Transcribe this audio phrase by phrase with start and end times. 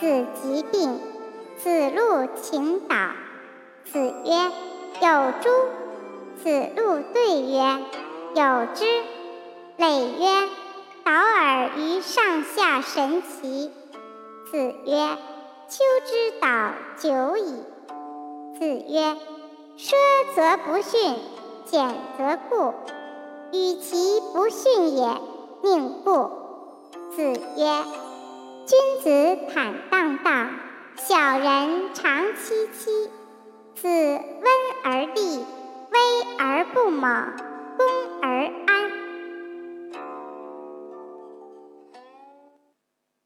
[0.00, 0.98] 子疾病，
[1.58, 2.96] 子路请导。
[3.84, 4.50] 子曰：
[5.02, 5.50] 有诸？
[6.42, 7.78] 子路对曰：
[8.34, 8.86] 有之。
[9.76, 10.48] 累曰：
[11.04, 13.70] 导尔于上下神奇。
[14.50, 15.18] 子曰：
[15.68, 17.62] 秋之导久矣。
[18.58, 19.16] 子曰：
[19.76, 19.98] 说
[20.34, 21.14] 则不逊，
[21.66, 22.72] 俭则固。
[23.52, 25.20] 与其不逊也，
[25.62, 26.30] 宁固。
[27.14, 27.22] 子
[27.58, 27.84] 曰：
[28.66, 29.74] 君子坦
[30.96, 33.10] 小人长戚戚
[33.74, 34.22] 子温
[34.84, 35.98] 而立威
[36.38, 37.32] 而不猛
[37.76, 37.86] 恭